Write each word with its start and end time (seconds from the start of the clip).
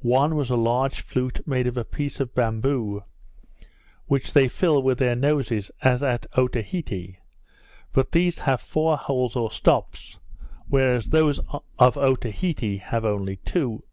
One 0.00 0.34
was 0.34 0.50
a 0.50 0.56
large 0.56 1.02
flute 1.02 1.46
made 1.46 1.68
of 1.68 1.76
a 1.76 1.84
piece 1.84 2.18
of 2.18 2.34
bamboo, 2.34 3.04
which 4.06 4.32
they 4.32 4.48
fill 4.48 4.82
with 4.82 4.98
their 4.98 5.14
noses 5.14 5.70
as 5.82 6.02
at 6.02 6.26
Otaheite; 6.36 7.18
but 7.92 8.10
these 8.10 8.40
have 8.40 8.60
four 8.60 8.96
holes 8.96 9.36
or 9.36 9.52
stops, 9.52 10.18
whereas 10.66 11.10
those 11.10 11.38
of 11.78 11.96
Otaheite 11.96 12.80
have 12.86 13.04
only 13.04 13.36
two. 13.36 13.84